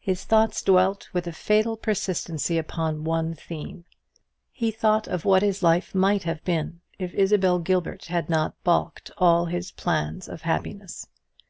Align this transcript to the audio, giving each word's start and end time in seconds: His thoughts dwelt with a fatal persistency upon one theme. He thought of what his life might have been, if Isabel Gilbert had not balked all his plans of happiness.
His 0.00 0.24
thoughts 0.24 0.60
dwelt 0.60 1.08
with 1.14 1.26
a 1.26 1.32
fatal 1.32 1.78
persistency 1.78 2.58
upon 2.58 3.04
one 3.04 3.32
theme. 3.34 3.86
He 4.52 4.70
thought 4.70 5.08
of 5.08 5.24
what 5.24 5.40
his 5.40 5.62
life 5.62 5.94
might 5.94 6.24
have 6.24 6.44
been, 6.44 6.82
if 6.98 7.14
Isabel 7.14 7.58
Gilbert 7.60 8.04
had 8.04 8.28
not 8.28 8.62
balked 8.64 9.12
all 9.16 9.46
his 9.46 9.70
plans 9.70 10.28
of 10.28 10.42
happiness. 10.42 11.06